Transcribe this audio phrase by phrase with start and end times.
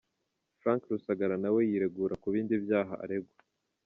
[0.61, 3.37] Frank Rusagara na we yiregura ku bindi byaha aregwa.